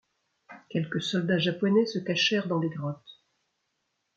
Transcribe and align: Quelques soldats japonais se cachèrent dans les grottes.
Quelques 0.71 1.03
soldats 1.03 1.37
japonais 1.37 1.85
se 1.85 1.99
cachèrent 1.99 2.47
dans 2.47 2.57
les 2.57 2.69
grottes. 2.69 3.21